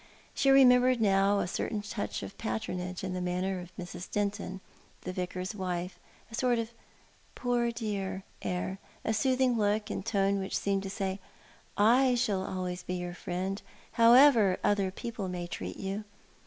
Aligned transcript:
She 0.33 0.49
remembered 0.49 0.99
now 0.99 1.37
a 1.37 1.47
certain 1.47 1.83
touch 1.83 2.23
of 2.23 2.35
patronage 2.39 3.03
in 3.03 3.13
the 3.13 3.21
manner 3.21 3.59
of 3.59 3.71
Mrs. 3.77 4.09
Denton, 4.09 4.59
the 5.01 5.13
vicar's 5.13 5.53
wife, 5.53 5.99
a 6.31 6.33
sort 6.33 6.57
of" 6.57 6.71
poor 7.35 7.71
dear" 7.71 8.23
air; 8.41 8.79
a 9.05 9.13
soothing 9.13 9.55
look 9.59 9.91
and 9.91 10.03
tone 10.03 10.39
which 10.39 10.57
seemed 10.57 10.81
to 10.81 10.89
say," 10.89 11.19
I 12.03 12.15
shall 12.15 12.43
always 12.43 12.81
be 12.81 12.95
your 12.95 13.13
friend, 13.13 13.61
however 13.91 14.57
other 14.63 14.89
people 14.89 15.27
may 15.29 15.45
treat 15.45 15.77
you." 15.77 16.03